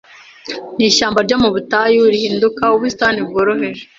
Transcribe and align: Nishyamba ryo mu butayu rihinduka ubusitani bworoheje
Nishyamba 0.77 1.19
ryo 1.25 1.37
mu 1.43 1.49
butayu 1.55 2.01
rihinduka 2.13 2.63
ubusitani 2.75 3.19
bworoheje 3.27 3.83